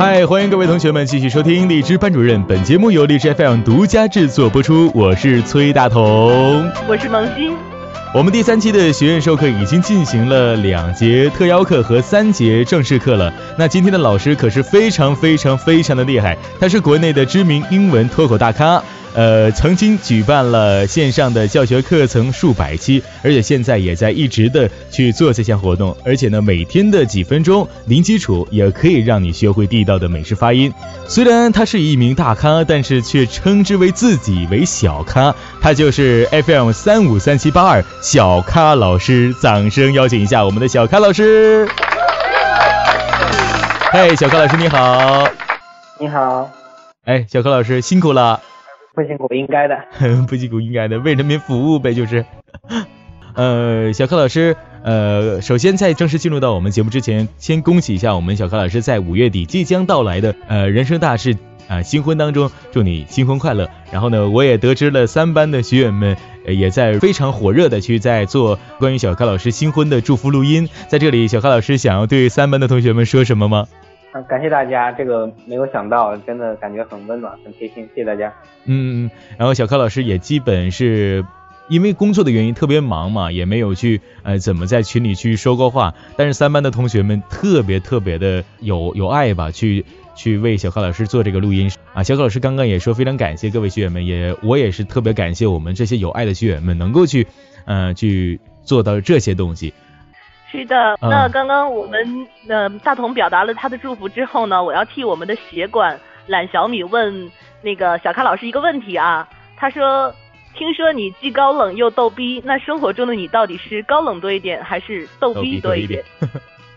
[0.00, 2.42] 嗨，欢迎各位同学们继续收听荔枝班主任。
[2.44, 7.54] 本节目由荔枝 FM 独家制作播出，我是崔大同，我是萌新。
[8.12, 13.32] 我们第三期的学院授课已经进行了两节特邀课和三节正式课了。
[13.56, 18.82] 那今天的老师可是非常非常非常的厉害，他是国内的知名英文脱口大咖。
[19.12, 30.72] 呃，曾经举办了线上的教学课程数百期，而且现在也在一直的去做这项活动，而且呢，每天的几分钟零基础也可以让你学会地道的美式发音。
[31.08, 41.68] 虽然他是一名大咖，但是却称之为自己为小咖，他就是 FM 三五三七八二小咖老师，掌声邀请一下我们的小咖老师。
[43.92, 45.28] 嘿，小咖老师你好。
[45.98, 46.50] 你好。
[47.04, 48.40] 哎，小咖老师辛苦了。
[48.94, 49.76] 不辛苦，应该的。
[50.26, 52.24] 不辛苦，应该的，为人民服务呗，就是。
[53.36, 61.36] 呃，小柯老师，呃，首先在正式进入到我们节目之前，先恭喜一下我们小柯老师在五月底即将到来的呃人生大事
[61.70, 63.66] 啊新婚当中，祝你新婚快乐。
[63.90, 73.66] 然后呢，我也得知了三班的学员们也在非常火热的去在做关于小柯老师新婚的祝福录音，在这里，小柯老师想要对三班的同学们说什么吗？
[74.12, 78.32] 啊，感谢大家，这个没有想到，真的感觉很温暖，很贴心，谢谢大家。
[78.64, 81.24] 嗯，然后小柯老师也基本是
[81.70, 85.94] 因为工作的原因特别忙嘛，也没有去呃怎么在群里去说过话。
[86.16, 92.02] 但是三班的同学们特别特别的有有爱吧，去去为小柯老师做这个录音啊。
[92.02, 97.28] 小柯老师刚刚也说非常感谢各位学员们，也我也是特别感谢我们这些有爱的学员们能够去
[97.64, 99.72] 呃去做到这些东西。
[100.50, 107.30] 是的，那刚刚我们呃大同表达了他的祝福之后呢，我要替我们的协管懒小米问
[107.62, 109.28] 那个小咖老师一个问题啊。
[109.56, 110.12] 他说，
[110.60, 116.04] 听说你既高冷又逗逼，那生活中的你到底是高冷多一点，还是逗逼多一点？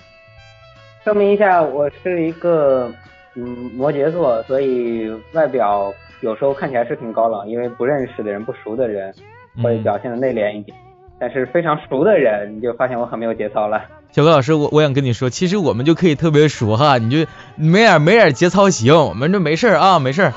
[1.04, 2.90] 说明一下，我是一个
[3.36, 9.14] 嗯摩羯座，所以外表有时候看起来是挺高冷，因为不认识的人、不熟的人
[9.62, 10.78] 会表现的内敛一点。
[11.20, 13.84] 但是非常熟的人，你就发现我很没有节操了。
[14.12, 20.32] 小哥老师，我我想跟你说，其实我们就可以特别熟哈，你就没点没点节操行，我们这没事啊，没事。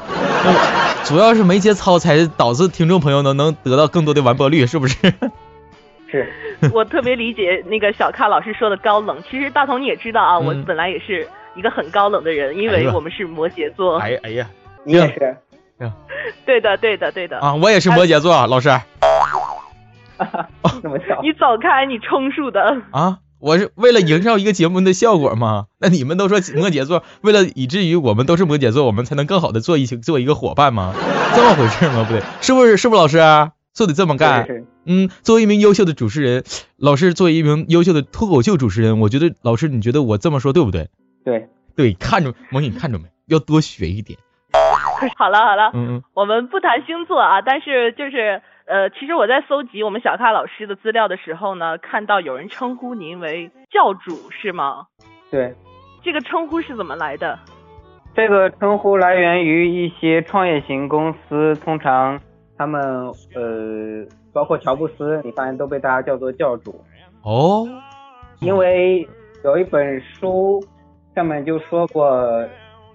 [1.06, 4.97] 主要是没节操才导致听众朋友能能得到更多的完播率，是不是？
[6.11, 6.28] 是。
[6.72, 13.99] 我特别理解那个小咖老师说的高冷，其实大同你也知道啊，我本来也是一个很高冷的人，因为我们是摩羯座。
[13.99, 14.49] 哎哎呀，
[14.84, 15.37] 你也是。
[16.45, 17.39] 对的对的对的。
[17.39, 18.69] 啊，我也是摩羯座，老师。
[20.19, 20.49] 哈，
[20.83, 21.21] 这么巧！
[21.22, 23.19] 你走开，你充数的啊！
[23.39, 25.67] 我是为了营造一个节目的效果吗？
[25.79, 30.95] 那你们都说摩羯座，为了以至于我们都是摩羯座，我们才能更好的做一起做一个伙伴吗？
[31.35, 32.05] 这么回事吗？
[32.05, 32.77] 不对，是不是？
[32.77, 33.19] 是不是老师
[33.75, 34.49] 就得这么干？
[34.87, 36.45] 嗯，作为一名优秀的主持人，
[36.79, 40.89] 老师作为一名优秀的脱口秀主持人，我觉得老师，你觉得我这么说对不对？
[41.25, 43.05] 对对，看着萌你看着没？
[43.27, 44.19] 要多学一点。
[45.19, 48.41] 好了好了，嗯嗯，我们不谈星座啊，但是就是。
[48.66, 54.87] 呃，其实我在搜集我们小咖老师的资料的时候呢，看到有人称呼您为教主，是吗？
[55.31, 55.54] 对。
[56.03, 57.38] 这个称呼是怎么来的？
[58.12, 62.21] 这个称呼来源于一些创业型公司，通常
[62.59, 62.82] 他们
[63.37, 66.75] 呃，包括乔布斯，你发现都被大家叫做教主。
[67.22, 67.65] 哦。
[68.41, 69.09] 因为
[69.44, 70.60] 有一本书
[71.15, 72.04] 上面就说过，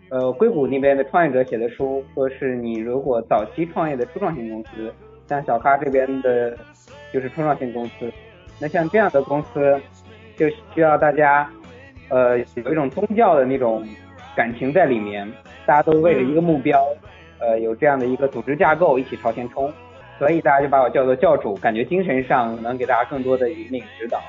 [0.10, 4.94] 呃，硅谷那边的创业者写的书，说是你如果早期创业的初创型公司。
[5.32, 6.58] 像小咖这边的，
[7.14, 8.12] 就是初创型公司，
[8.60, 9.80] 那像这样的公司，
[10.36, 11.50] 就需要大家，
[12.10, 13.88] 呃，有一种宗教的那种
[14.36, 15.26] 感情在里面，
[15.66, 16.84] 大家都为了一个目标，
[17.40, 19.72] 呃，有这样的一个组织架构一起朝前冲，
[20.20, 24.20] 所以大家就把我叫做教主，感觉精神上能给大家更多的引领指导，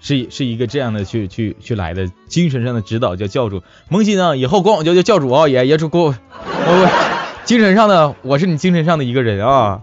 [0.00, 6.90] 是是一个这样的去去去来的精神上的指导叫教主，萌新啊，以后管我叫叫教主啊，也也主给我，我
[7.44, 9.82] 精神上的我是你精神上的一个人啊。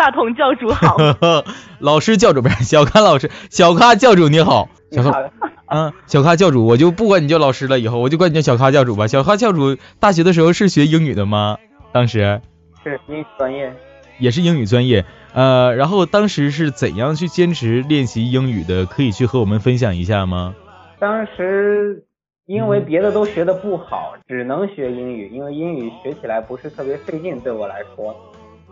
[0.00, 0.96] 大同教主好，
[1.78, 5.30] 老师教主不是小咖老师，小咖教主你好，小咖，
[5.66, 9.08] 嗯，小咖教主我就不管你叫老师了，以后我就管你叫小咖教主吧。
[9.08, 11.58] 小咖教主大学的时候是学英语的吗？
[11.92, 12.40] 当时
[12.82, 13.74] 是英语专业，
[14.18, 15.04] 也是英语专业，
[15.34, 18.86] 呃，然后当时是怎样去坚持练习英语的？
[18.86, 20.54] 可以去和我们分享一下吗？
[20.98, 22.02] 当时
[22.46, 28.16] 因为别的都学的不好，只能学英语，因为英语学起来不是特别费劲，对我来说，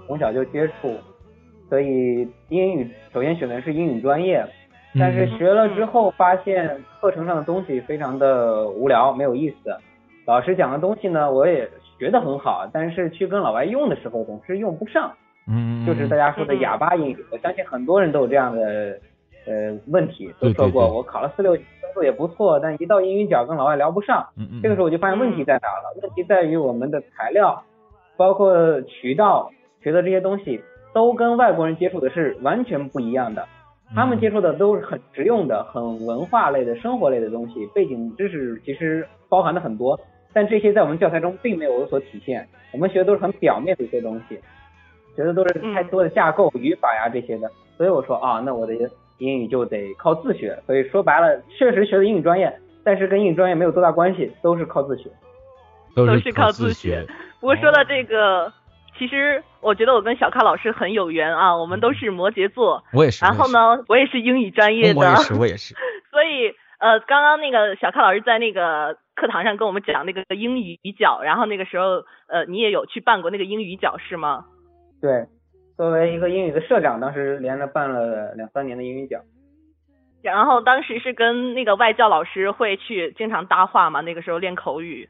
[0.06, 0.98] 从小就接触。
[1.68, 4.44] 所以英语首先选的是英语专业，
[4.98, 9.76] 但是学了之后发现课程上的东西非常的无聊，没有意思。
[10.26, 11.68] 老师讲的东西呢，我也
[11.98, 15.12] 学得很好，但是去跟老外用的时候总是用不上。
[15.46, 18.98] 嗯，就是大家说的哑巴英语，我相信很多人都有这样的
[19.46, 24.26] 呃问题，都说过我考了四六级分数也不错，但一到英语角跟老外聊不上。
[24.36, 24.60] 嗯嗯。
[24.62, 25.98] 这个时候我就发现问题在哪了？
[26.02, 27.62] 问题在于我们的材料，
[28.18, 29.50] 包括渠道
[29.82, 30.60] 学的这些东西，
[30.92, 33.46] 都跟外国人接触的是完全不一样的。
[33.94, 39.98] 他们接触的都是很实用的、很文化类的、生活类的东西，背景知识其实包含的很多，
[40.34, 42.46] 但这些在我们教材中并没有有所体现。
[42.72, 44.38] 我们学的都是很表面的一些东西，
[45.16, 47.50] 学的都是太多的架构、语法呀这些的。
[47.78, 48.74] 所以我说啊，那我的
[49.16, 50.58] 英语就得靠自学。
[50.66, 52.54] 所以说白了，确实学的英语专业，
[52.84, 55.08] 但是跟英语专业没有多大关系，都是靠自学。
[55.96, 57.06] 都是靠自学。
[57.40, 58.52] 不过说到这个。
[58.98, 62.82] 其实我觉得我跟小咖老师很有缘啊，我们都是摩羯座。
[62.92, 63.24] 我也是。
[63.24, 64.98] 然后呢，我也是英语专业的。
[64.98, 65.74] 我也是，我也是。
[66.10, 74.44] 所以呃，刚刚那个小咖老师在那个课堂上跟我们讲那个英语角，然后那个时候呃，你也有去办过那个英语角是吗？
[75.00, 75.26] 对，
[75.76, 79.20] 作为一个英语的社长，当时连着办了两三年的英语角。
[80.22, 85.08] 然后当时是跟那个外教老师会去经常搭话嘛，那个时候练口语。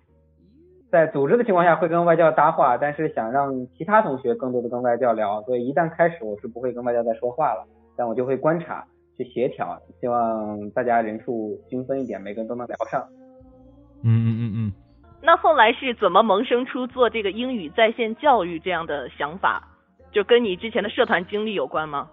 [0.90, 8.84] 在组织的情况下会跟外教搭话，但是想让其他同学更多的跟外教聊，所以一旦开始我是不会跟外教再说话了，但我就会观察
[9.16, 13.06] 去协调，希望大家人数均分一点，每个人都能聊上。
[14.02, 14.72] 嗯嗯嗯嗯。
[15.22, 19.62] 那后来是怎么萌生出做这个英语在线教育这样的想法？
[20.10, 22.08] 就跟你之前的社团经历有关吗？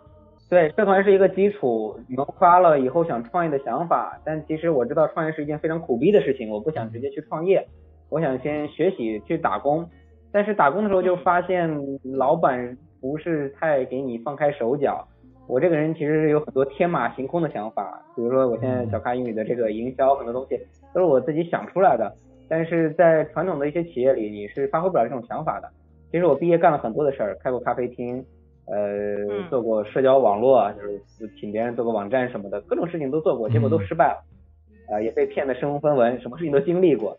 [0.49, 7.65] 对，社团是一个基础，萌发了以后想创业的想法，但其实我知道创业是一件非常苦逼的事情，我不想直接去创业。
[8.09, 9.87] 我想先学习去打工，
[10.31, 11.69] 但是打工的时候就发现
[12.03, 15.07] 老板不是太给你放开手脚。
[15.47, 20.59] 我这个人其实是有很多天马行空的想法，比如说我现在小咖英语的这个营销很多东西
[20.93, 22.11] 都是我自己想出来的，
[22.49, 25.69] 但是在传统的一些企业里你是发挥不了这种想法的。
[26.11, 28.25] 其实我毕业干了很多的事儿，开过咖啡厅，
[28.65, 30.99] 呃，做过社交网络，就是
[31.39, 37.15] 请别人做个网站什么的，各种事情都做过，结果都失败了，啊，也被骗得身无分文，什么事情都经历过。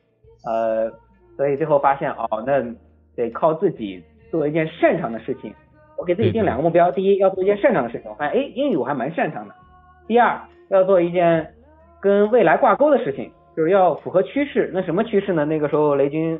[0.46, 0.90] 呃，
[1.37, 2.62] 所以最后发现哦，那
[3.14, 5.52] 得靠自己做一件擅长的事情。
[5.98, 8.10] 我给自己定两个目标：第一，要做一件擅长的事情。
[8.10, 9.54] 我发现，哎，英语我还蛮擅长的。
[10.06, 11.54] 第二，要做一件
[12.00, 14.70] 跟未来挂钩的事情，就是要符合趋势。
[14.75, 15.44] 那什么趋势呢？
[15.44, 16.38] 那个时候雷军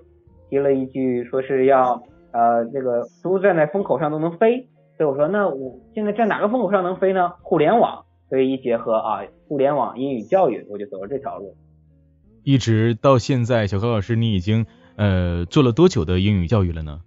[0.51, 2.01] 提了一句，说是要
[2.33, 4.69] 呃，这个猪站在风口上都能飞。
[4.97, 7.33] 所以我说，那我现在站哪个风口上能飞呢？
[7.43, 8.05] 互联网。
[8.29, 11.55] 所以一结合啊，互联网英语教育，我就走了这条路。
[12.47, 17.01] 一直到现在，小柯老师，你已经呃做了多久的英语教育了呢？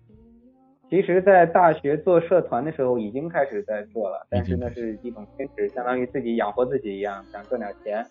[0.90, 8.06] 其实，在大学做社团的时候，已经开始在做了，但是那是一种兼职，相当于自己养活自己一样，想赚点钱。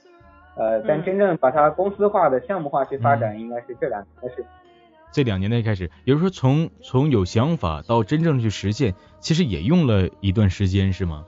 [0.56, 4.42] 呃，但真正把它公司化的项目化去发展，应该是这两年的事。
[5.12, 11.26] 这两年内开始，也就是说，从从有想法到真正去实现，其实也用了一段时间，是吗？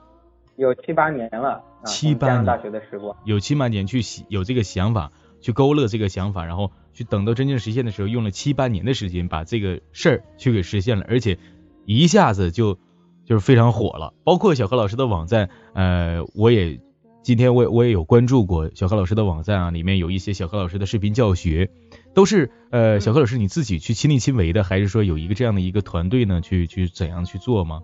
[0.56, 4.00] 有七八年了，七八年大学的时光，有七八年去
[4.30, 5.12] 有这个想法。
[5.40, 11.38] 去勾勒这个想法，然后去等到真正实现的时候，用了七八年的时间把这个事儿去给实现了，而且
[11.86, 12.76] 一下子就
[13.24, 14.12] 就是非常火了。
[14.22, 16.78] 包括小何老师的网站，呃，我也
[17.22, 21.70] 今天我我也有关注过小何老师的网站啊，里面有一些小何老师的视频教学，
[22.12, 26.40] 都是呃小何老师你自己去亲力亲为的，还是说有一个这样的一个团队呢？
[26.40, 27.82] 去去怎样去做吗？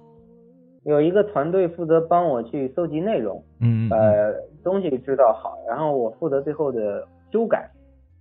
[0.84, 7.08] 有一个团队负责帮我去搜集内容，嗯，呃，东西知道好，然后我负责最后的。
[7.30, 7.70] 修改，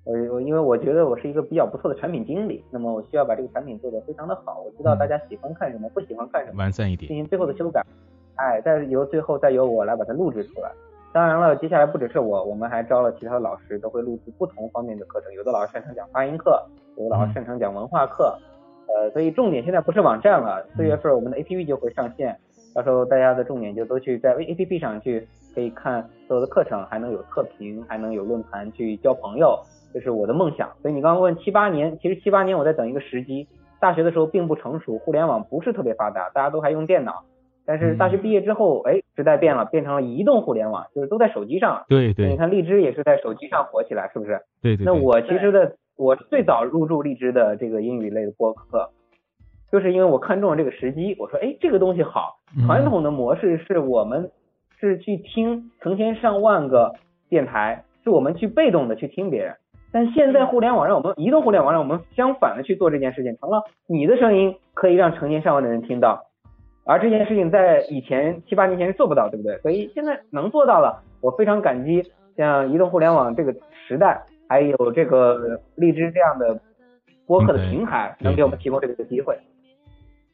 [0.03, 7.81] 我我因为我觉得我是一个比较不错的产品经理，那么我需要把这个产品做得非常的好，我知道大家喜欢看什么，不喜欢看什么，完善一点，进行最后的修改，
[8.35, 10.71] 哎，再由最后再由我来把它录制出来。
[11.13, 16.61] 当然了，接下来不只是我，我们还招了其他的老师，都会录制不同方面的课程，有的老师擅长讲发音课，
[16.97, 18.37] 有的老师擅长讲文化课，
[18.87, 22.37] 呃，所以重点现在不是网站了，四月份我们的 APP 就会上线。
[22.75, 29.57] 到时候大家的重点就都去在 A P P 上去可以看所有的课程，还能有测评，还能有论坛去交朋友，
[29.93, 30.69] 这是我的梦想。
[30.81, 33.47] 所以你刚刚问七八年，其实七八年我在等一个时机。
[33.79, 37.23] 大学的时候并不成熟，互联网不是特别发达，大家都还用电脑。
[37.65, 41.85] 但是大学毕业之后，哎，时代变了，变成了移动互联网，就是都在手机上了。
[41.87, 42.29] 对对。
[42.29, 44.41] 你看荔枝也是在手机上火起来，是不是？
[44.61, 44.85] 对对。
[44.85, 48.89] 那我其实的，我最早入驻荔枝的这个英语类的播客。
[49.71, 52.37] 就是因为我看中了这个时机，我说，哎，这个东西好。
[52.65, 54.31] 传统的模式是我们
[54.87, 56.93] 是去听成千上万个
[57.29, 59.55] 电台，是我们去被动的去听别人。
[59.91, 66.25] 但现在互联网让我们移动互联网让我们相反的去做这件事情，成了你的声音可以让成千上万的人听到，
[66.85, 69.57] 而这件事情在以前七八年前是做不到，对不对？
[69.59, 72.03] 所以现在能做到了，我非常感激
[72.35, 73.55] 像移动互联网这个
[73.87, 76.59] 时代，还有这个荔枝这样的
[77.25, 79.37] 播客的平台，能给我们提供这个机会。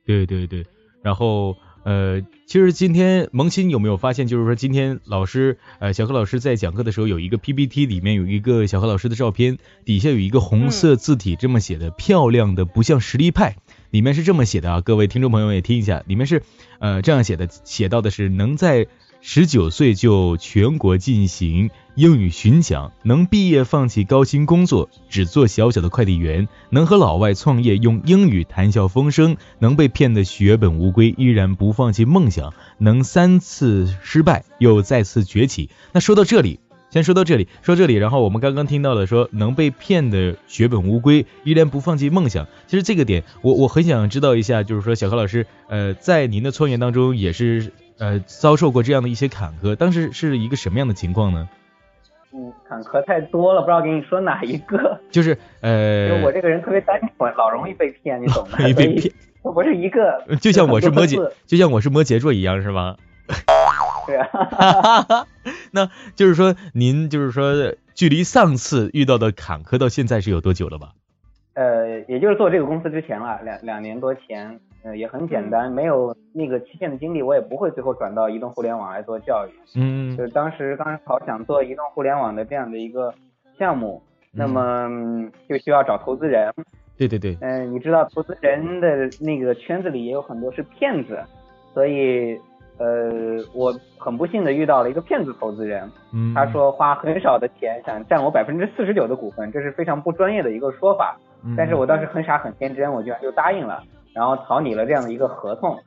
[0.03, 0.65] 对对对，
[1.03, 13.55] 然后呃，其实今天萌新有没有发现，就是说今天老师呃小何老师在讲课的时候有一个 PPT 里面有一个小何老师的照片，底下有一个红色字体这么写的，漂亮的不像实力派，
[13.89, 16.43] 里面是这么写的啊，各位听众朋友也听一下，里面是
[16.79, 18.87] 呃这样写的，写到的是能在。
[19.23, 35.69] 十九岁就全国进行英语巡讲，能毕业放弃高薪工作，只做小小的快递员，能和老外创业用英语谈笑风生，能被骗得血本无归，依然不放弃梦想，能三次失败又再次崛起。
[35.93, 36.59] 那说到这里，
[36.89, 42.47] 先说到这里，说这里，然后我们刚刚听到的说能被骗得血本无归，依然不放弃梦想。
[42.65, 47.71] 其实这个点，我我很想知道一下，就是说小何老师，呃，在您的创业当中也是。
[48.01, 51.47] 呃，遭受过这样的一些坎坷，当时是一个什么样的情况呢？
[52.33, 54.99] 嗯，坎坷太多了，不知道给你说哪一个。
[55.11, 58.57] 就是呃，就我这个人特别单纯，老容易被骗，你懂吗？
[58.57, 60.25] 容易被骗，我不是一个。
[60.41, 62.97] 就像我是摩羯，就像我是摩羯座一样，是吗？
[64.07, 65.27] 对啊。
[65.69, 70.93] 那就是说，您就是说，距离上次遇到的坎坷到现在是有多久了吧？
[71.53, 74.59] 呃，也就是做这个公司之前了，两两年多前。
[74.83, 79.51] 呃，也很简单，没有那个期限的经历，我也不会最后转到移动互联网来做教育。
[79.75, 83.13] 嗯，就是当时刚好想做移动互联网的这样的一个
[83.59, 84.01] 项目，
[84.33, 84.89] 那么
[85.47, 86.51] 就需要找投资人。
[86.97, 87.37] 对对对。
[87.41, 91.19] 嗯，你知道投资人的那个圈子里也有很多是骗子，
[91.73, 92.39] 所以
[92.79, 95.87] 呃，我很不幸的遇到了一个骗子投资人。
[96.11, 96.33] 嗯。
[96.33, 101.17] 他说花很少的钱想占我百分之四十九的股份，这是非常不专业的一个说法。
[101.43, 101.53] 嗯。
[101.55, 103.83] 但是我当时很傻很天真，我居然就答应了。
[104.13, 105.77] 然后草拟了这样的一个合同，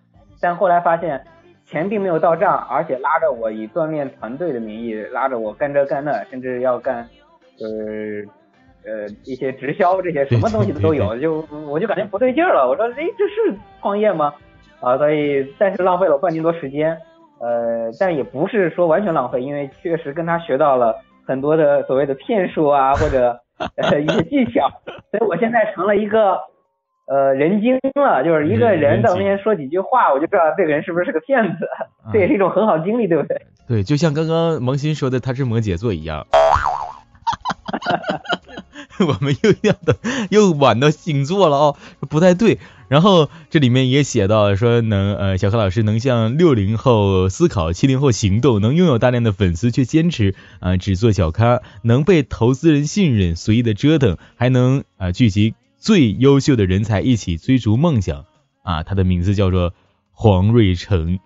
[0.40, 1.22] 但后来发现
[1.66, 7.06] 钱并没有到账，而且拉着我以锻炼团队的名义拉着我干这干那，甚至要干，
[7.58, 8.26] 就是
[8.86, 12.66] 呃一些直销这些什么东西的都有，就我就感觉不对劲儿了。
[12.66, 14.32] 我说，哎，这是创业吗？
[14.80, 16.96] 啊，所以但是浪费了我半年多时间，
[17.40, 23.38] 呃，但也不是说完全浪费，因为确实跟他学到了很多的所谓的骗术啊，或者
[23.76, 24.68] 呃一些技巧，
[25.10, 26.38] 所以我现在成了一个。
[27.06, 31.68] 呃，人精了，就是一个人在我面前说几句话，我就知道这个人是不是是个骗子。
[32.12, 33.42] 这也是一种很好经历，对不对？
[33.68, 36.26] 对，就像刚刚萌新说的，他是摩羯座一样。
[39.00, 39.96] 我们又要的
[40.30, 41.76] 又晚到星座了哦，
[42.08, 42.58] 不太对。
[42.88, 55.54] 然后这里面也写到说，能呃，小何老师能向六零后思考，七零后行动，能拥有大量的粉丝却坚持啊只做小咖，能被投资人信任，随意的折腾，还能啊聚集。
[55.84, 58.24] 最优秀的人才一起追逐梦想
[58.62, 58.82] 啊！
[58.82, 59.74] 他的名字叫做
[60.12, 61.18] 黄瑞成。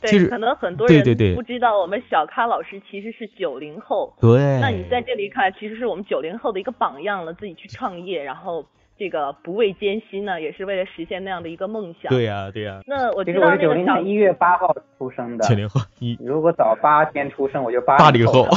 [0.00, 4.14] 对，可能很多人不知道，我们小咖老师其实是九零后。
[4.18, 4.60] 对。
[4.62, 7.34] 那你在这里看，其实是我们九零后的一个榜样了。
[7.34, 8.64] 自己去创业，然后
[8.96, 12.08] 这个不畏艰辛呢，也是为了实现那样的一个梦想。
[12.08, 12.80] 对呀，对呀。
[12.86, 15.46] 那我其实我是九零年一月八号出生的。
[15.46, 16.16] 九零后一。
[16.18, 18.46] 如果早八天出生，我就八八零后。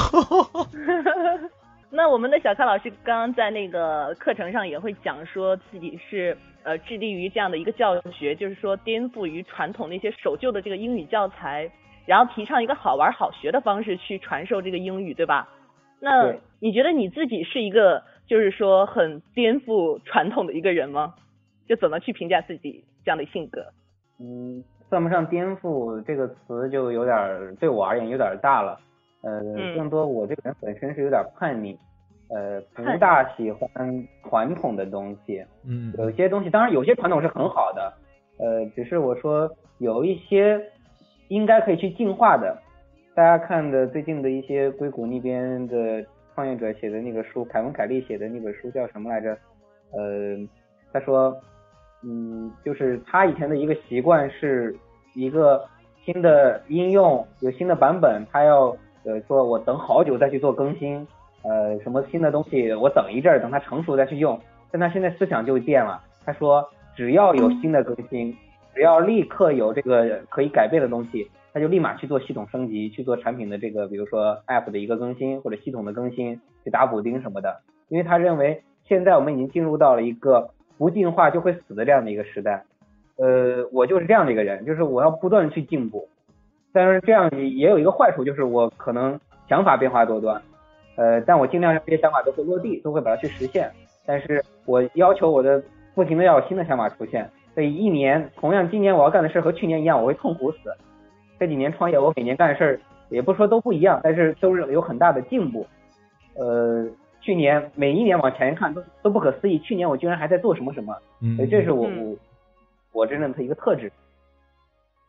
[1.93, 11.69] 那我们的小咖老师刚刚在那个课程上也会讲说自己是呃致力于这样的一个教学，就是说颠覆于传统那些守旧的这个英语教材，
[12.05, 15.49] 然后提倡一个好玩好学的方式去传授这个英语，对吧？
[15.99, 21.13] 那你觉得你自己是一个就是说很颠覆传统的一个人吗？
[21.67, 23.65] 就怎么去评价自己这样的性格？
[24.19, 28.79] 嗯，算不上颠覆这个词就有点对我而言有点大了。
[29.23, 29.39] 呃，
[29.75, 31.77] 更多我这个人本身是有点叛逆，
[32.29, 35.45] 呃，不大喜欢传统的东西。
[35.63, 37.93] 嗯，有些东西，当然有些传统是很好的，
[38.39, 39.47] 呃，只是我说
[39.77, 40.59] 有一些
[41.27, 42.57] 应该可以去进化的。
[43.13, 49.37] 大家看的最近的一些硅谷那边的创业者写的那个书，凯文凯利写的那本书叫什么来着？
[49.91, 50.35] 呃，
[50.91, 51.39] 他说，
[52.03, 54.75] 嗯，就是他以前的一个习惯是
[55.13, 55.63] 一个
[56.03, 58.75] 新的应用有新的版本，他要。
[59.03, 61.05] 呃，说我等好久再去做更新，
[61.43, 64.39] 呃，什么新的东西我等一阵儿，等它成熟再去用。
[64.71, 66.65] 但他现在思想就变了，他说
[66.95, 68.33] 只要有新的更新，
[68.73, 77.59] 只要立刻有这个可以改变的东西，他就立马去做系统升级，去做产品的这个，比如说 App 的一个更新或者系统的更新，去打补丁什么的。
[77.89, 82.63] 因为他认为现在我们已经进入到了一个不进化就会死的这样的一个时代。
[83.17, 86.07] 呃，我就是这样的一个人，就是我要不断去进步。
[86.73, 90.41] 但是这样也有一个坏处，就是我可能想法变化多端，
[90.95, 93.71] 呃，但我尽量让这些想法都会落地，都会把它去实现。
[94.05, 95.61] 但是我要求我的
[95.93, 100.57] 不停的要有新的想法出现，所以一年同样今年我要干的事和去年一样，我会痛苦死。
[101.39, 105.65] 这几年创业，我每年干的事儿也不说都不一样，但是都是有很大的进步。
[106.35, 106.87] 呃，
[107.19, 110.95] 去年每一年往前看都都不可思议，去年我居然还在做什么什么，
[111.35, 112.15] 所以这是我我
[112.93, 113.91] 我真正的一个特质。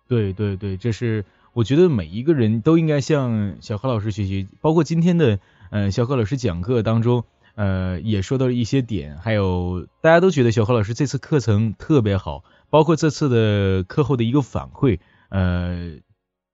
[0.09, 5.39] 对对对，这是我觉得每一个人都应该向小何老师学习，包括今天的
[5.71, 15.99] 呃小何老师讲课当中，呃也说到了一些点，还有大家都觉得小何老师这次课程特别好，包括这次的课后的一个反馈，呃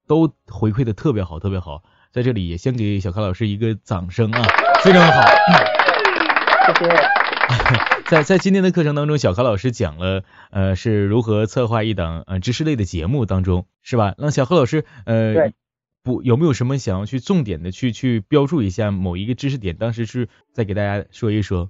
[0.09, 4.43] 都回馈的特别好，特别好，在这里也先给小何老师一个掌声啊，
[4.83, 5.23] 非常好。
[6.67, 7.89] 谢谢。
[8.11, 14.15] 在在今天的课程当中，小柯老师讲了呃是如何策划一档呃知识类的节目当中，是吧？
[14.17, 15.53] 让小柯老师呃
[16.03, 19.77] 不有没有什么想要去重点的去去标注一下某一个知识点？
[19.77, 21.69] 当时是再给大家说一说。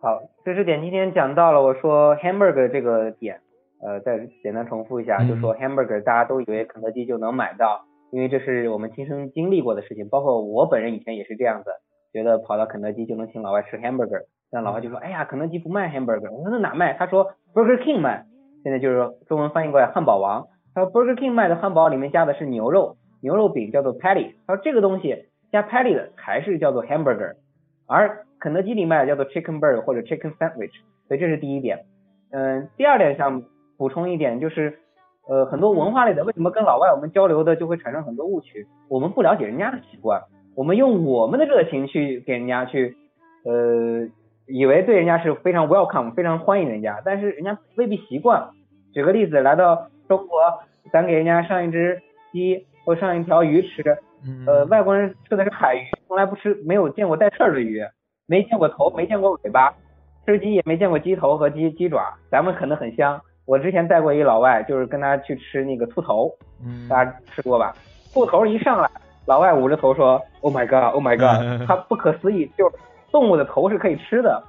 [0.00, 3.40] 好，知识点今天讲到了，我说 hamburger 这个点，
[3.80, 11.70] 呃，再简单重复一下，就说 hamburger 大家都以为肯德基就能买到，因为这是我们亲身经历过的事情，包括我本人以前也是这样子。
[12.12, 16.30] 觉得跑到肯德基就能请老外吃 hamburger，但老外就说，哎呀，肯德基不卖 hamburger。
[16.30, 16.94] 我说那哪卖？
[16.94, 18.26] 他说 Burger King 卖。
[18.62, 20.46] 现在就是中文翻译过来，汉堡王。
[20.74, 24.34] 他说 Burger King 卖的汉堡里面加的是牛肉，牛肉饼叫做 patty。
[24.46, 27.36] 他说这个东西加 patty 的还是叫做 hamburger，
[27.86, 30.72] 而肯德基里卖的叫做 chicken burger 或者 chicken sandwich。
[31.08, 31.86] 所以这是第一点。
[32.32, 33.42] 嗯，第二点想
[33.78, 34.78] 补充一点就是，
[35.28, 38.66] 呃，很多文化类的为什么跟老外我们交流的就会产生很多误区？
[38.88, 40.22] 我们不了解人家的习惯。
[40.54, 42.96] 我们用我们的热情去给人家去，
[43.44, 44.06] 呃，
[44.50, 48.50] 以为对人家是非常 welcome，非常欢迎人家，但是人家未必习惯。
[48.92, 50.40] 举个例子，来到中国，
[50.92, 52.02] 咱给人家上一只
[52.32, 53.82] 鸡或上一条鱼吃，
[54.46, 57.80] 呃，外国人吃的是海鱼，从来不吃，没有见过带刺儿的鱼，
[58.26, 59.72] 没见过头，没见过尾巴，
[60.26, 63.20] 吃鸡也没见过鸡头和鸡鸡爪，咱们可能很香。
[63.46, 66.30] 我之前带过一老外，就是跟他去吃那个兔头，
[66.88, 67.74] 大家吃过吧？
[68.12, 68.90] 兔头一上来。
[69.26, 72.76] 老外捂着头说：“Oh my god, Oh my god！” 他不可思议，就是
[73.10, 74.42] 动物的头是可以吃的。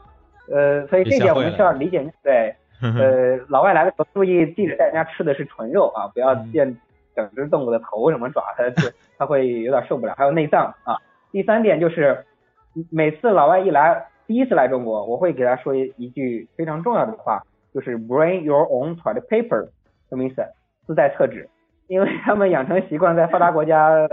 [0.52, 2.06] 呃，所以这点我们需要理解。
[2.24, 6.76] 对， 呃，老外来的时候注意记着带人家吃的是纯肉啊，不要见
[7.16, 8.64] 整只动物的头什么爪，他
[9.18, 10.14] 他 会有点受不了。
[10.18, 10.98] 还有内脏啊。
[11.32, 12.26] 第三点就是，
[12.90, 17.42] 每次老外一来，第一次来中国，我会给他说一一句非常重要的话，
[17.74, 19.70] 就是 “Bring your own toilet paper”，
[20.10, 20.44] 什么意思？
[20.88, 21.48] 自带厕纸，
[21.88, 24.08] 因为他们养成习惯，在发达国家。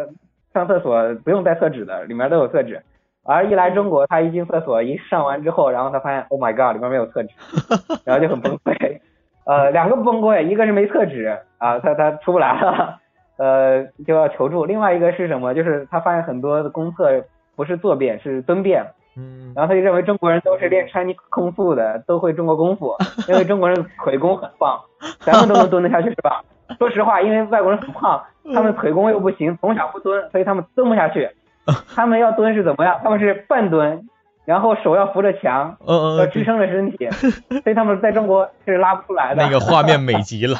[0.54, 2.82] 上厕所不用带厕纸的，里面都有厕纸。
[3.30, 7.28] 而一来中国，他一进厕所，一上完之后，然后他发现，Oh my god，里面没有厕纸，
[8.04, 9.00] 然后就很崩溃。
[9.44, 12.98] 呃，两个崩溃，一个是没厕纸啊，他他出不来了，
[13.36, 14.64] 呃，就要求助。
[14.64, 15.52] 另外一个是什么？
[15.52, 17.22] 就是他发现很多的公厕
[17.54, 18.82] 不是坐便，是蹲便。
[19.14, 19.52] 嗯。
[19.54, 22.96] 然后他就认为中国人都是练穿衣空腹的，都会中国功夫，
[23.28, 24.80] 因为中国人腿功很棒，
[25.20, 26.42] 咱们都能蹲得下去是吧？
[26.78, 28.22] 说实话，因为外国人很胖。
[28.54, 31.28] 他们腿功又不行，从小不蹲，所以他们蹲不下去。
[31.94, 33.00] 他们要蹲是怎么样？
[33.02, 34.08] 他们是半蹲，
[34.44, 37.08] 然后手要扶着墙，要支撑着身体，
[37.62, 39.42] 所以他们在中国是拉不出来的。
[39.42, 40.56] 那个画面美极了，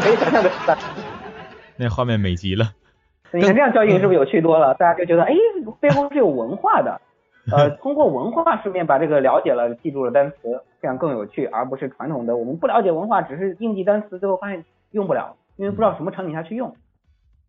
[0.00, 0.50] 可以想象的。
[1.76, 2.66] 那画面美极了。
[3.32, 4.74] 你看这样教育是不是有趣多了？
[4.74, 5.34] 大家就觉得，哎，
[5.80, 7.00] 背后是有文化的。
[7.50, 15.34] 呃，通过文化顺便把这个了解了，记住了单词，这样更有趣，而不是传统的我们不了解文化，只是硬记单词，最后发现用不了。
[15.56, 16.76] 因为不知道什么场景下去用。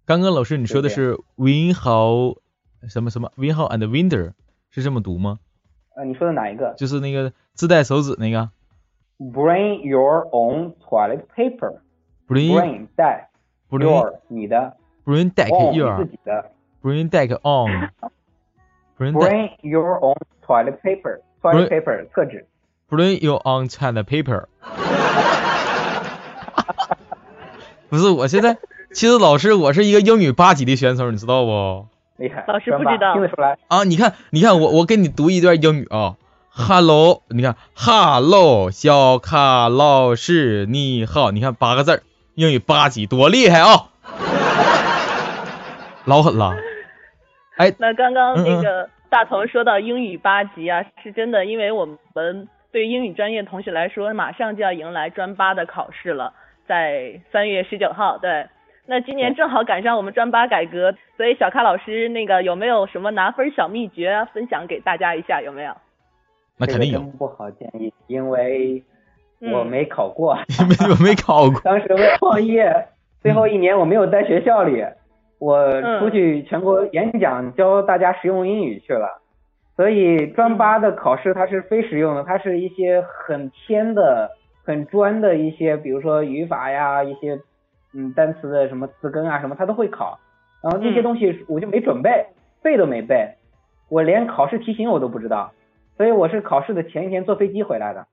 [0.06, 2.38] 刚刚老师你说的是 Winhow
[2.90, 4.34] 什么什么 Winhow and winter
[4.70, 5.40] 是这么读吗？
[5.96, 6.74] 呃，你说的哪一个？
[6.74, 8.50] 就是那个自带手指那个。
[9.18, 11.80] Bring your own toilet paper。
[12.28, 13.30] Bring 带。
[13.70, 14.76] Your 你的。
[15.06, 16.52] Bring deck your 自己的。
[16.82, 17.92] Bring deck on。
[18.98, 21.22] Bring your own toilet paper。
[21.42, 22.46] Toilet paper 厕纸。
[22.90, 24.48] Bring your own toilet paper。
[27.90, 28.58] 不是，我现在
[28.94, 31.88] 其实老师，我是一个英语八级的选手，你知道不？
[32.18, 33.84] 厉害，老师不知道，听得出来啊！
[33.84, 36.16] 你看，你看，我我给你读一段英语啊
[36.52, 42.04] ，Hello，你看，Hello，小卡老师你好，你看八个字儿
[42.36, 43.90] 英语八级多厉害啊！
[46.06, 46.56] 老狠了。
[47.58, 56.34] 哎，那刚刚那个大头说到英语八级啊，是真的，因为我们对英语专业同学来说，马上就要迎来专八的考试了。
[56.68, 58.48] 在三月十九号，对，
[58.86, 65.42] 那今年正好赶上我们专八改革，所以小咖老师那个有没有什么拿分小秘诀分享给大家一下？
[65.42, 65.74] 有没有？
[66.58, 67.00] 那肯定有。
[67.00, 68.84] 不好建议，因为
[69.40, 70.38] 我没考过。
[70.90, 71.60] 我没考过。
[71.64, 72.88] 当时我创业
[73.22, 74.84] 最后一年，我没有在学校里，
[75.40, 79.22] 我出去全国演讲，教大家实用英语去了。
[79.78, 84.32] 所以专八的考试它是非实用的，它是一些很偏的。
[84.66, 87.38] 很专的一些，比如说语法呀，一些
[87.94, 90.20] 嗯单词的什么词根啊什么，他都会考。
[90.62, 92.28] 然后那些东西我就没准备，
[92.62, 93.36] 背都没背，
[93.90, 95.52] 我连考试题型我都不知道。
[95.98, 98.08] 所以我是考试的前一天坐飞机回来的。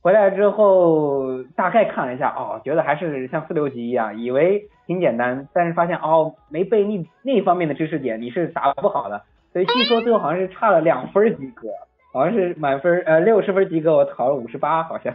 [0.00, 9.22] 回来之后大概看了一下，哦，觉得还是像四六级一样，以为挺简单，但是发现哦，没背那那方面的知识点，你是答不好的。
[9.52, 11.68] 所以据说最后好像是差了两分及格，
[12.12, 15.12] 好像是满分呃六十分及格，我考了五十八，好像。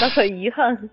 [0.00, 0.88] 那很遗憾。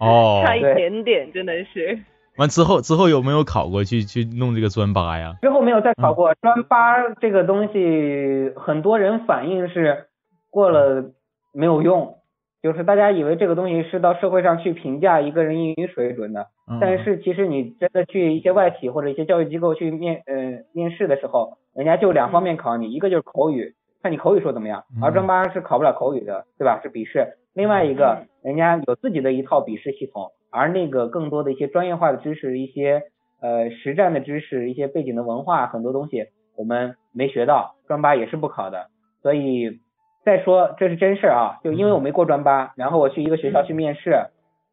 [0.00, 0.42] 哦。
[0.44, 2.00] 差一点点，真的是。
[2.36, 5.36] 完之后，之后有没有考过去去弄这个专八呀？
[5.42, 10.06] 之后没有再考过专八这个东西，很多人反映是
[10.48, 11.12] 过了
[11.52, 12.14] 没有用，
[12.62, 16.46] 就是大家以为这个东西是到社会上去评价一个人英语水准的，
[16.80, 26.80] 但是其实你真的去一些外企或者一些教育机构去面呃面试的时候，人家就两方面考你，一个就是口语，看你口语说怎么样，而专八是考不了口语的，对吧？
[26.82, 27.36] 是笔试。
[27.54, 30.30] 另外一个人家有自己的一套笔试系统。
[30.52, 33.04] 而那个更多的一些专业化的知识，一些
[33.40, 38.88] 呃实战的知识，一些背景的文化，很多东西我们没学到，专八也是不考的。
[39.22, 39.78] 所以
[40.24, 44.10] 再说这是真事儿啊，就因为我没过专八，然后我去一个学校去面试，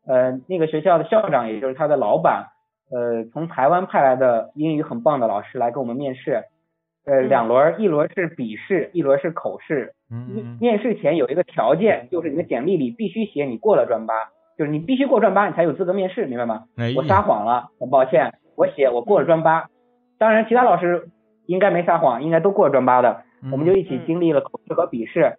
[0.07, 2.47] 呃那个学校的校长也就是他的老板，
[2.89, 6.41] 呃从台湾派来的英语很棒的老师来跟我们面试，
[7.07, 9.93] 呃两轮，一轮是笔试，一轮是口试。
[10.11, 10.57] 嗯。
[10.61, 14.13] 面试前有一个条件，就是你的简历里必须写你过了专八。
[14.57, 16.63] 就是你必须过专八，你才有资格面试，明白吗？
[16.95, 19.67] 我撒谎了，很抱歉，我写我过了专八。
[20.17, 21.09] 当然，其他老师
[21.45, 23.21] 应该没撒谎，应该都过了专八的。
[23.51, 25.35] 我们就一起经历了口试和笔试。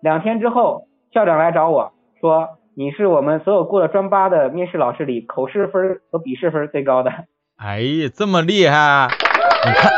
[0.00, 7.12] 两天之后，校长来找我说，你是我们所有过了专八的面试老师里口试分和笔试分最高的。
[7.58, 9.08] 哎呀，这么厉害！
[9.64, 9.92] 你看，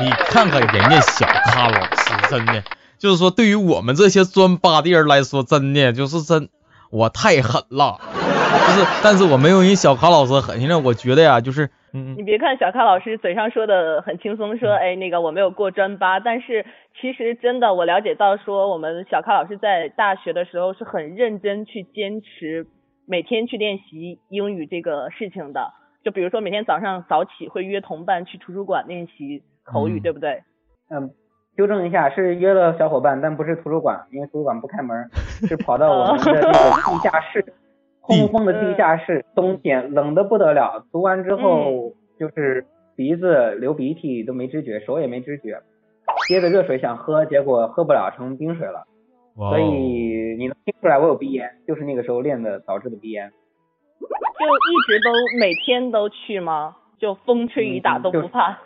[0.00, 2.62] 你看看人家小咖老师，真的
[2.98, 6.48] 就是说，对于我们这些专八的人来说，真的就是真。
[6.90, 10.58] 我太狠了，就是，但是我没有人小咖老师狠。
[10.58, 16.64] 现在我觉得呀，就是，嗯，你别看小咖老师嘴上说的很轻松，说，哎，那个我没有过专八，但是
[16.98, 22.66] 其实真的我了解到，说我们小咖老师在大学的时候是很认真去坚持
[23.06, 25.74] 每天去练习英语这个事情的。
[26.04, 30.42] 就比如说每天早上早起会约同伴去图书馆练习口语，对不对？
[30.90, 31.10] 嗯。
[31.56, 35.10] 纠正一下，是约了小伙伴，但不是图书馆，因为图书馆不开门，
[35.48, 37.44] 是跑到我们的那个地下室，
[38.06, 45.60] 通风的地下室，冬天冷的不得了，读完之后就是鼻子流鼻涕都没知觉，手也没知觉，
[46.28, 48.86] 接着热水想喝，结果喝不了，成冰水了，
[49.34, 53.32] 所以你能听出来我有鼻炎，就是那个时候练的导致的鼻炎。
[54.00, 56.76] 就一直都每天都去吗？
[56.98, 58.58] 就风吹雨打都不怕？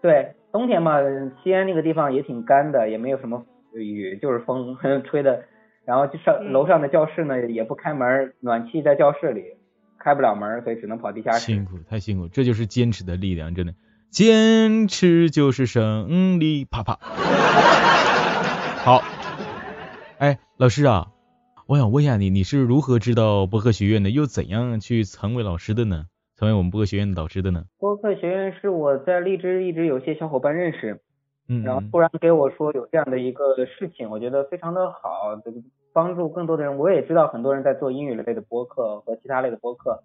[0.00, 0.34] 对。
[0.52, 0.98] 冬天嘛，
[1.42, 4.76] 西安那个地方也挺干的，也没有什么雨，就是风
[5.08, 5.44] 吹的。
[5.86, 9.42] 然后就上楼上的教室呢，也不开门，暖气在教室里，
[9.98, 11.38] 开不了门，所以只能跑地下室。
[11.40, 13.72] 辛苦，太辛苦，这就是坚持的力量，真的，
[14.10, 16.98] 坚持就是胜利，啪啪。
[18.84, 19.02] 好，
[20.18, 21.11] 哎，老师啊，
[21.72, 26.04] 我想问一下你，你是如何知道播客学院的，又怎样去成为老师的呢？
[26.36, 27.64] 成为我们播客学院的导师的呢？
[27.78, 31.00] 播客学院是我在荔枝一直有些小伙伴认识，
[31.48, 35.40] 嗯，然后突然给我说有这样的一个事情，我觉得非常的好，
[35.94, 36.76] 帮助更多的人。
[36.76, 40.02] 我也知道很多人在做英语类的播客和其他类的播客，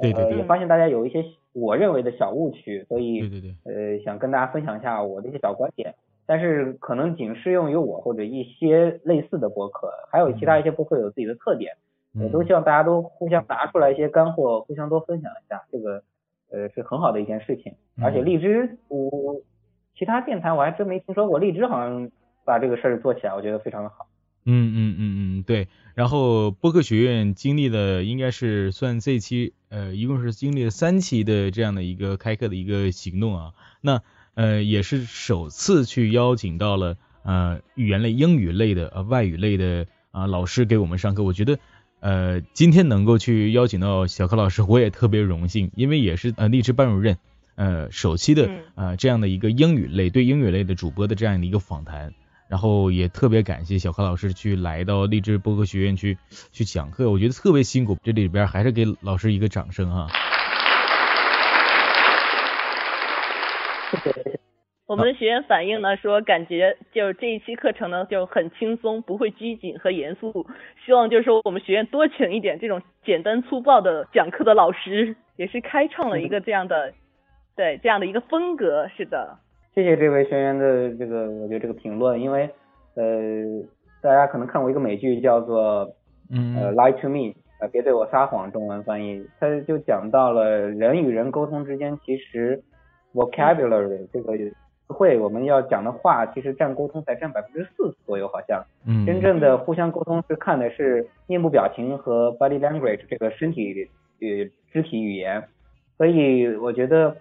[0.00, 5.94] 对对对，也发现大家有一些我认为的小误区，所以对对对，呃，想跟大家分享一下我的一些小观点，
[6.30, 11.72] 但是可能仅适用于我或者一些类似的播客，还有其他一些播客有自己的特点。
[12.14, 16.04] 我都希望大家都互相拿出来一些干货，互相多分享一下，这个
[16.52, 17.74] 呃是很好的一件事情。
[18.00, 19.40] 而且荔枝，我
[19.98, 22.08] 其他电台我还真没听说过，荔枝好像
[22.44, 24.06] 把这个事儿做起来，我觉得非常的好。
[24.46, 25.66] 嗯嗯嗯嗯，对。
[25.96, 33.52] 然后播客学院经历了，应该是算这期呃，一共是经历了三期的这样的一个开课的一个行动啊。
[33.80, 34.00] 那
[34.34, 41.58] 呃也是首次去邀请到了呃语言类、英语类的呃外语类的啊老师给我们上课，我觉得。
[42.02, 47.18] 呃，今天能够去邀请到小柯老师，我也特别荣幸，因为也是呃励志班主任
[47.56, 52.14] 呃首期的呃这样的一个英语类对英语类的主播的这样的一个访谈，
[52.48, 56.16] 然后也特别感谢小柯老师去来到励志播客学院去
[56.52, 60.06] 去讲课，我觉得特别辛苦，这里边还是给老师一个掌声哈。
[60.08, 60.20] 谢谢。
[64.86, 70.44] 我们的学员反映呢，说感觉就是这一期课程呢就很轻松，不会拘谨和严肃。
[70.84, 76.92] 希望就是说我们学院多请一点这种简单粗暴的讲课的老师，也是开创了一个这样的，
[77.54, 78.88] 对这样的一个风格。
[78.96, 79.38] 是的，
[79.76, 82.50] 谢谢这位学员的这个，我觉得这个评论，因为
[82.96, 83.04] 呃，
[84.02, 85.88] 大家可能看过一个美剧叫做
[86.32, 92.60] 呃 Lie to Me，呃别对我撒谎，中文翻译，他就讲到了人与人沟通之间其实
[93.14, 94.54] vocabulary 这个词。
[94.92, 98.60] 汇，我们要讲的话，其实占沟通才占百分之四左右，好像。
[98.84, 99.06] 嗯。
[99.06, 105.44] 真正的互相沟通是看的是面部表情和 body language 这个身体与肢体语言，
[105.96, 107.16] 所以我觉得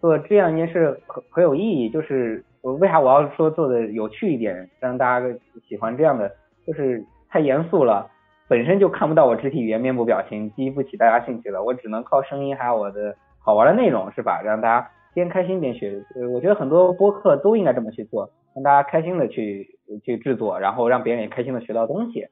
[0.00, 1.90] 做这样一件事很很有意义。
[1.90, 5.26] 就是为啥我要说做的有趣一点，让大家
[5.68, 6.32] 喜欢这样的，
[6.64, 8.08] 就是太严肃了，
[8.46, 11.64] 本身就看不到我肢体语言、面部表情，激不起大家兴趣了。
[11.64, 14.40] 我只能靠声音还有我的好玩的内容，是吧？
[14.44, 14.88] 让大家。
[15.14, 22.28] 边开心边学，呃，我觉得很多播客都应该这么去做，让大家开心的去去制作，然后让别人也开心的学到东西，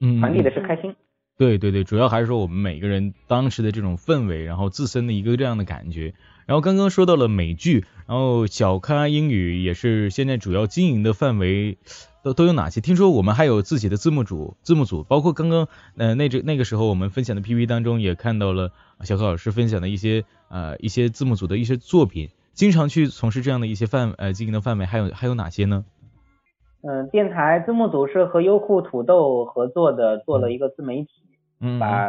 [0.00, 0.94] 嗯，传递的是开心。
[1.38, 6.14] 对对对，主要还是说我们每个人当时的这种氛围，然后自身的一个这样的感觉。
[6.46, 11.76] 然后刚刚说到了美剧，然后小咖英语也是现在主要经营的范围。
[12.26, 12.80] 都都有哪些？
[12.80, 25.84] 听说我们还有自己的字幕组，字幕组包括刚刚呃那这那个时候我们分享的 P P 当中也看到了小柯老师分享的一些呃一些字幕组的一些作品，经常去从事这样的一些范呃经营的范围还有还有哪些呢？
[26.82, 31.08] 嗯，电台字幕组是和优酷土豆合作的，做了一个自媒体，
[31.60, 32.08] 嗯，把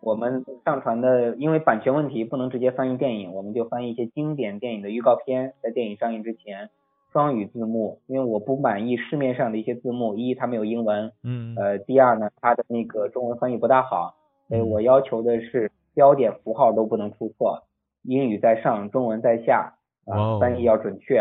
[0.00, 6.70] 我们上传的因为版权问题不能直接翻译电影，我们就翻译一些经典电影的预告片，在电影上映之前。
[7.14, 14.16] 双语字幕，因为我不满意市面上的一些字幕，一它没有英文，嗯，呃，第二呢，它的那个中文翻译不大好，
[14.48, 17.62] 所以我要求的是标点符号都不能出错，
[18.02, 19.74] 英语在上，中文在下，
[20.06, 21.20] 啊，翻译要准确，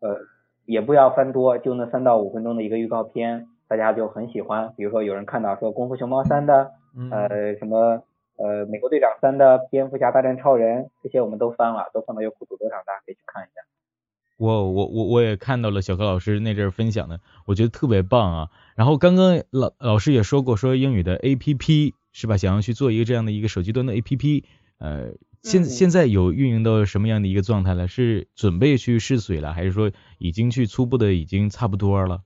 [0.00, 0.16] 呃，
[0.66, 6.70] 也不要翻多，就那三到五分钟的一个预告片，大家就很喜欢，比如说有人看到说功夫熊猫三的，
[7.10, 8.04] 呃，什么
[8.38, 13.62] 呃美国队长三的，蝙蝠侠大战超人，这些我们都翻了，都放到优酷土豆上，大家可以去看一下。
[14.36, 18.50] 我我我我也看到了小柯老师那阵分享的，我觉得特别棒啊。
[18.74, 22.36] 然后刚刚老老师也说过，说英语的 A P P 是吧？
[22.36, 24.44] 想要去做一个这样的一个手机端的 A P P，
[24.78, 27.86] 呃，现现在有运营到什么样的一个状态了？
[27.86, 32.22] 是准备去试水了，还是说已经去初步的已经差不多了？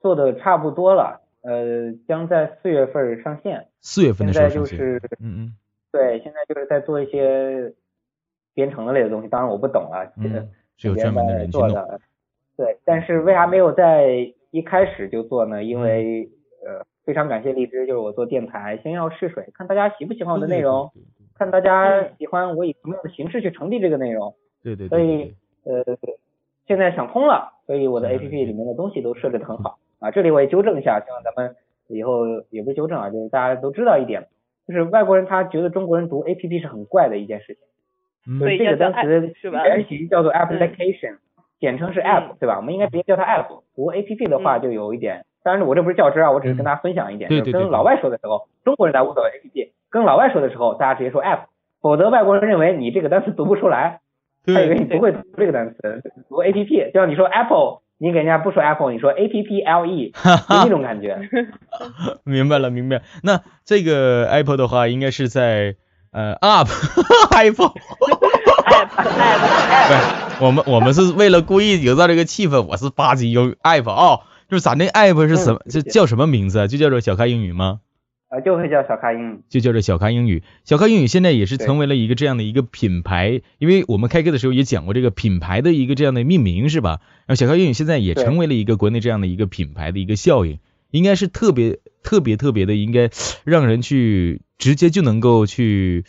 [0.00, 3.68] 做的差不多了，呃，将在四月份上线。
[3.80, 4.76] 四月份的时候上线。
[4.76, 5.56] 就是嗯嗯。
[5.92, 7.72] 对，现在就是在做一些。
[8.56, 12.00] 编程的类的东西，当然我不懂啊，这个是有专门的人做的。
[12.56, 15.62] 对，但是为啥没有在一开始就做呢？
[15.62, 16.30] 因为
[16.64, 20.90] 呃，非常感谢荔枝，就是我做电台，先要试水，看大家喜不喜欢我的内容，
[21.34, 24.34] 看大家喜欢我以什么样的形式去传递这个内容。
[24.62, 24.88] 对对。
[24.88, 25.84] 所以呃，
[26.66, 30.10] 现在想通了，所以我的 APP 里面的东西都设置的很好啊。
[30.10, 31.54] 这里我也纠正一下，希望咱们
[31.88, 34.28] 以后也不纠正啊，就是大家都知道一点，
[34.66, 37.62] 就是外国人他觉得中国人读 APP 是很怪的一件事情。
[38.40, 39.32] 对这个单词
[39.64, 41.18] 原型叫做 application，
[41.60, 42.56] 简称是 app，对吧？
[42.56, 43.62] 我们应该直接叫它 app。
[43.74, 47.28] 读 app 的话就有一点，当然我这不是较真啊，我只是跟大家分享一点。
[47.28, 47.62] 对对对。
[47.62, 51.44] 跟老外说的时候，中国人在无所谓 app，跟老外说的时候，大家直接说 app，
[51.80, 54.00] 否则外国人认为你这个单词读不出来，
[54.44, 56.02] 他以为你不会读这个单词。
[56.28, 59.52] 读 app，就像你说 apple，你给人家不说 apple，你说 apple，就
[60.48, 61.16] 那种感觉。
[62.24, 63.02] 明白了，明白。
[63.22, 65.76] 那这个 apple 的话，应该是在。
[66.12, 67.72] 呃，app，app，app，
[69.88, 75.60] 对，我们我们是为了故意营造这个气氛，我是八级用 app 啊，就是咱那 app 是什么？
[75.68, 76.66] 是叫什么名字啊？
[76.66, 77.80] 就叫做小咖英语吗？
[78.28, 80.42] 啊，就会叫小咖英语，就叫做小咖英语。
[80.64, 87.00] 小咖英语现在也是成为了一个这样的一个品牌，因为我们开课的时候也讲过这个品牌的一个这样的命名是吧？
[87.26, 90.58] 然后小咖英语现在也成为了一个国内这样的一个品牌的一个效应，
[90.90, 93.10] 应该是特别特别特别的，应该
[93.44, 94.40] 让人去。
[94.58, 96.04] 直接就能够去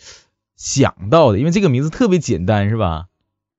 [0.56, 3.06] 想到的，因为这个名字特别简单，是吧？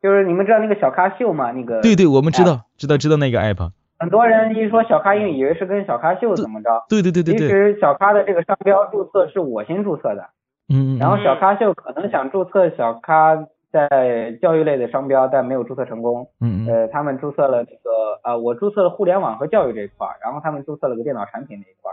[0.01, 1.51] 就是你们知道那个小咖秀吗？
[1.53, 3.70] 那个对对，我们知道，知道知道那个 app。
[3.98, 6.87] 很多人一说小咖英语，以为是跟小咖秀怎么着？
[6.88, 7.48] 对对对对对。
[7.48, 10.31] 其实小咖的这个商标注册是我先注册的。
[10.68, 10.98] 嗯。
[10.98, 13.37] 然后小咖秀可能想注册小咖
[13.72, 16.29] 在教育类的商标，但没有注册成功。
[16.40, 16.66] 嗯嗯。
[16.68, 21.90] 呃，他们注册了这个呃，我注册了互联网和教育这一块，然后他们注册了个电脑产品那一块，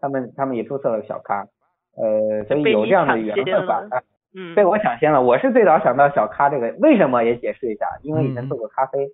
[0.00, 1.48] 他们他们也注册了小咖。
[2.00, 3.82] 呃，所以有这样的缘分吧？
[4.34, 5.22] 嗯，被我抢先了。
[5.22, 7.86] 我是最早想到小咖这个，为什么也解释一下？
[8.02, 9.08] 因为以前做过咖啡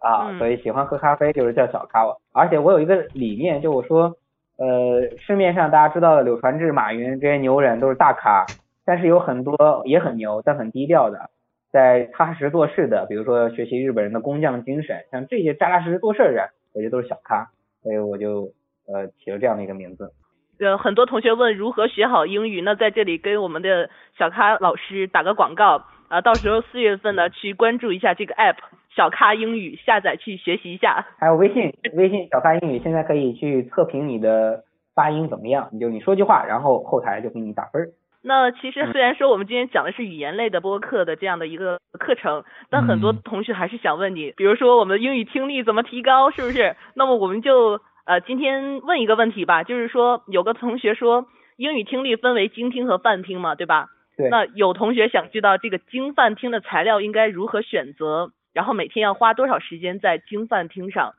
[0.00, 2.04] 啊，所以喜欢喝咖啡就是叫小咖。
[2.32, 4.16] 而且我有一个理念，就我说，
[4.58, 8.44] 呃，市面上大家知道的柳传志、马云这些牛人都是大咖，
[8.84, 11.30] 但是有很多也很牛但很低调的，
[11.70, 17.50] 在踏实做事的，比如说学习日本人的工匠精神，像这些扎扎实实做事的人，我觉得都是小咖，
[17.82, 18.50] 所以我就
[18.88, 20.12] 呃起了这样的一个名字。
[20.58, 28.56] 呃，很多同学问如何学好英语，那在这里跟我们的小咖老师打个广告啊，到时候四月份呢去关注一下这个 app
[28.94, 31.04] 小咖英语，下载去学习一下。
[31.18, 34.64] 还有微信，微信小咖英语现在可以去测评你的
[34.94, 37.88] 发音怎么样，你就你说句话，然后后台就给你打分。
[38.22, 46.74] 那其实虽然说我们今天讲的是语言类的播客的这样的一个课程，但很多同学还是想问你，比如说我们英语听力怎么提高，是不是？
[46.94, 53.90] 那么我们就呃今天问一个问题吧，就是说有个同学说英语听力分为精听和泛听嘛，对吧？
[54.16, 54.28] 对。
[54.30, 61.14] 那有同学想知道这个精泛听的材料应该如何选择，然后每天要花多少时间在精泛听上？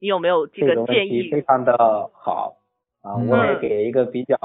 [0.00, 1.30] 你有没有这个建议？
[1.30, 1.76] 非常的
[2.14, 2.56] 好
[3.02, 4.38] 啊，我也给一个比较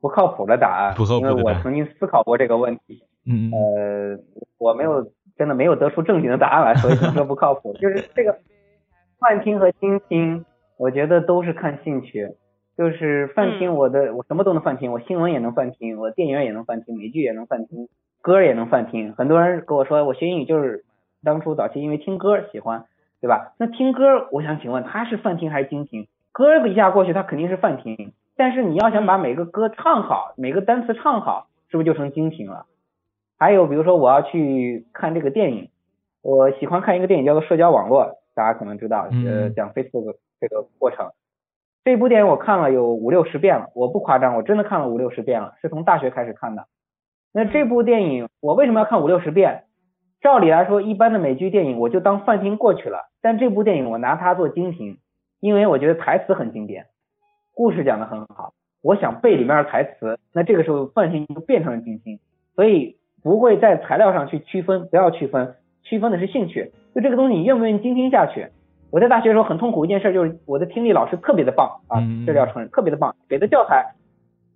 [0.00, 3.02] 不靠谱的答案，因为我曾经思考过这个问题。
[3.26, 4.18] 嗯呃，
[4.58, 7.74] 我没有真的没有得出正经的答案来，所以说不靠谱。
[7.74, 8.38] 就是这个
[9.18, 10.44] 泛听和精听，
[10.80, 12.30] 我觉得都是看兴趣。
[12.76, 17.88] 就是泛听，我的我什么都能泛听，我新闻也能泛听，我电影也能泛听，美剧也能泛听，
[18.22, 19.12] 歌也能泛听。
[19.12, 20.84] 很多人跟我说，我学英语就是
[21.22, 22.86] 当初早期因为听歌喜欢。
[23.22, 23.52] 对吧？
[23.58, 26.08] 那听歌，我想请问他是泛听还是精听？
[26.32, 28.14] 歌一下过去，他肯定是泛听。
[28.34, 32.64] 但是你要想把每个歌唱好，每个单词唱好，是不是就成精听了？
[33.38, 35.68] 还有比如说我要去看这个电影，
[36.22, 38.04] 我喜欢看一个电影叫做《社交网络》，
[38.40, 41.10] 大家可能知道，呃，讲 Facebook 这个过程。
[41.84, 46.64] 这部电影我看了有五六十遍了，我不夸张，我真的看了五六十遍了，是从大学开始看的。
[47.34, 49.64] 那这部电影我为什么要看五六十遍？
[50.22, 54.96] 照理来说，一般的美剧电影我就当泛听过去了，但这部电影我拿它做精听，
[55.38, 56.86] 因为我觉得台词很经典，
[57.54, 62.20] 故事讲得很好，我想背里面的台词，那这个时候泛听就变成了精听，
[62.54, 68.48] 所以不会在材料上去区分，不要区分，区分的是兴趣，就这个东西你愿不愿意精听下去。
[68.90, 73.94] 我在大学的时候很痛苦一件事就是我的听力老师特别的棒啊，这要承认特别的棒，给的教材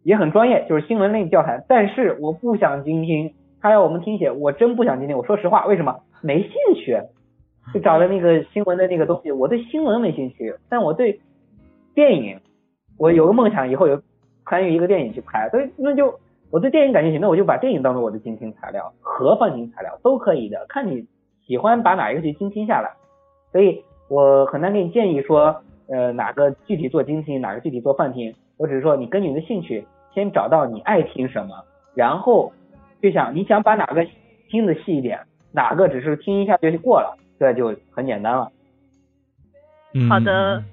[0.03, 3.35] 也很专业，就是新闻类教材，但是我不想精听。
[3.61, 5.17] 他要我们听写，我真不想精听。
[5.17, 7.01] 我说实话，为什么没兴趣？
[7.73, 11.21] 就找了那个新闻的那个东西，我对新闻没兴趣，但我对
[11.95, 12.41] 电影，
[12.99, 14.03] 我有个梦想，以后有
[14.45, 16.21] 参与一个电影去拍，所以那就
[16.51, 21.07] 我对电影感兴趣，那我就把电影当做我的精听材料和泛听材料都可以的，看你
[21.47, 22.93] 喜欢把哪一个去精听下来。
[23.53, 28.35] 所以我很难给你建议说，呃，哪个具体做精听，哪个具体做泛听。
[28.57, 32.53] 我只是说，你根据你的兴趣，先找到你爱听什么，然后。
[33.03, 34.07] 就想你想把哪个
[34.49, 35.21] 听的细一点，
[35.53, 38.51] 哪个只是听一下就过了，这就很简单了。
[40.09, 40.65] 好的，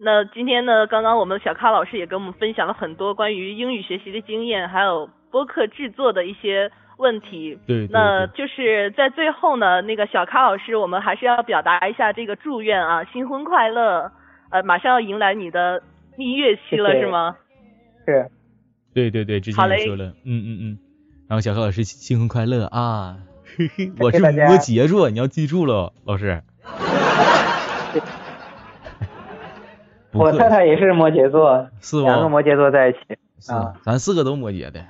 [0.00, 7.58] 那今天呢，刚刚我们小咖老师也跟我们分享了很多关于英语学习的经验，还有播客制作的一些问题。
[7.66, 14.12] 对，那就是在最后呢，那个小咖老师，我们还是要表达一下这个祝愿啊，新婚快乐！
[14.50, 15.82] 呃，马上要迎来你的
[16.16, 17.36] 蜜月期了，是吗？
[18.06, 18.30] 是。
[18.92, 20.78] 对对对，之前也说了，嗯嗯嗯。
[21.28, 23.18] 然后小咖老师新婚快乐啊！
[23.56, 26.42] 嘿嘿，我是摩羯座，你要记住了，老师。
[30.12, 32.98] 我太太也是摩羯座，是两个摩羯座在一起。
[33.52, 34.84] 啊，咱四个都摩羯的，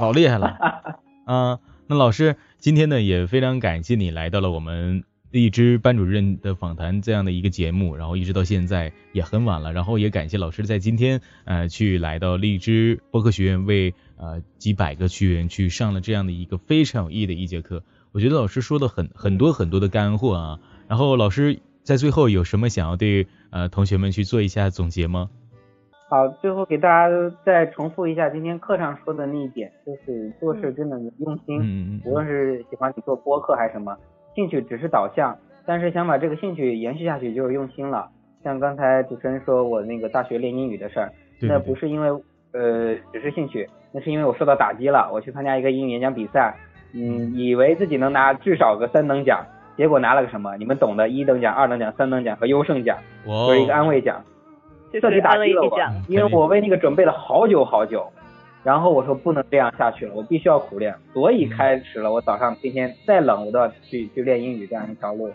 [0.00, 0.56] 老厉害了。
[1.30, 5.04] 啊，那老师今天呢也非常感谢你来到了我们。
[5.30, 17.84] 荔枝班主任的访谈这样的一个节目，然后一直到现在也很晚了，然后也感谢老师在今天呃去来到荔枝播客学院为呃几百个学员去上了这样的一个非常有意义的一节课。
[18.10, 25.30] 我觉得老师说的很很多很多的干货啊，然后老师在最后有什么想要对呃同学们去做一下总结吗？
[26.10, 33.96] 好，最后给大家再重复一下今天课上说的那一点，就是做事真的用心，无论是喜欢你做播客还是什么。
[34.34, 38.08] 兴趣只是导向，但是想把这个兴趣延续下去就是用心了。
[38.42, 42.08] 像刚才主持人说我那个大学练英语的事儿，那不是因为
[42.54, 45.08] 呃只是兴趣，那是因为我受到打击了。
[45.12, 46.56] 我去参加一个英语演讲比赛，
[46.92, 49.46] 嗯，以为自己能拿至少个三等奖，
[49.76, 50.56] 结果拿了个什么？
[50.56, 54.24] 你们懂的，一等奖、二等奖、三等奖和优胜奖，就是一个安慰奖，
[55.00, 58.10] 彻底打击了我，因为我为那个准备了好久好久。
[58.62, 65.32] 然后我说不能这样下去了，我必须要苦练，所以开始了我早上今天再冷我都要去去练英语这样一条路。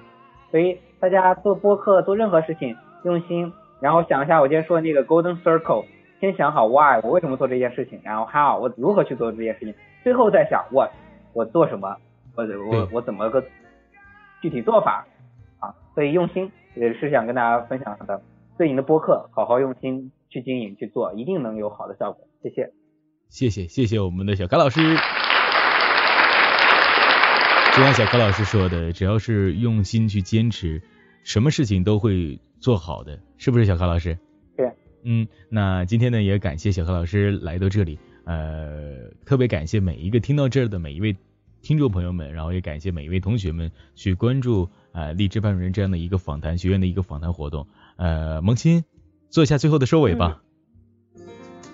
[0.51, 5.85] 所以大家做播客做任何事情用心，然后想一下我今天说的那个 golden circle，
[6.21, 10.91] 先想好 why 我为什么做这件事情，然后 how 我如何去做这件事情，最后再想 what
[11.33, 11.97] 我做什么，
[12.35, 13.43] 我我我怎么个
[14.39, 15.03] 具体做法
[15.59, 15.73] 啊？
[15.95, 18.21] 所以用心也是想跟大家分享的，
[18.57, 22.27] 对你的播客好好用心去经营去做，一定能有好的效果。
[22.41, 22.71] 谢谢。
[23.29, 24.81] 谢谢谢谢我们的小柯老师，
[27.75, 30.81] 就像小柯老师说的，只要是用心去坚持，
[31.23, 34.17] 什么事情都会做好的，是不是小柯老师？
[34.55, 34.71] 对。
[35.03, 41.15] 嗯，那今天呢也感谢小柯老师来到这里，呃，特别感谢每一个听到这儿的每一位
[41.61, 47.67] 听众朋友们，然后也感谢每一位同学们去关注呃励志班主任这样的一个访谈学院的一个访谈活动，
[47.97, 48.83] 呃，萌新
[49.29, 50.41] 做一下最后的收尾吧。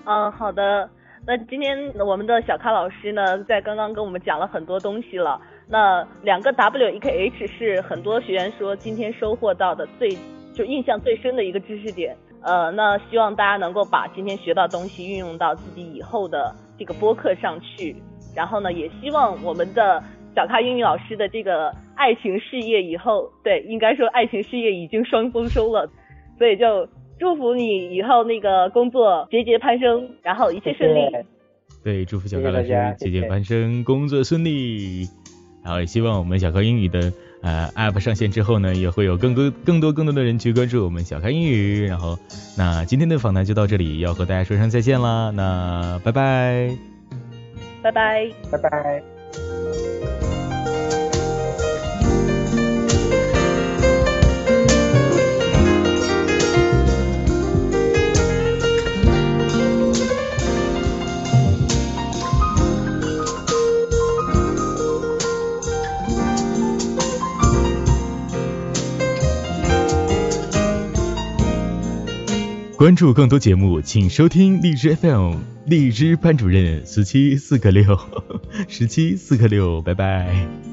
[0.05, 0.89] 嗯，好的。
[1.23, 5.39] 那今天我们的小咖老师呢，在刚刚跟我们讲了很多东西了。
[5.67, 10.17] 那两个 W 一个 H 是很多学员说今天收获到的最
[10.55, 12.17] 就印象最深的一个知识点。
[12.41, 17.95] 呃，那希望大家能够把今天学到东西运用到自己以后的这个播客上去。
[18.35, 20.01] 然后呢，也希望我们的
[20.35, 25.87] 小咖英语老师的这个爱情事业以后，对，应该说爱情事业已经双丰收了，
[26.37, 26.89] 所以就。
[27.21, 31.01] 祝福你以后那个工作节节攀升，然后一切顺利。
[31.83, 35.07] 对，祝福小高老师节节攀升，工作顺利。
[35.63, 41.85] 然后也希望我们小高英语的呃 app 上线之后呢，也会有更多更多更多的人去关注我们小高英语。
[41.85, 42.17] 然后
[42.57, 45.29] 那今天的访谈就到这里，要和大家说声再见啦。
[45.29, 46.75] 那拜拜，
[47.83, 49.10] 拜拜，拜拜。
[72.81, 75.35] 关注更多节目，请收听荔枝 FM，
[75.67, 77.95] 荔枝班主任十七四个六，
[78.67, 80.70] 十七四个六，拜拜。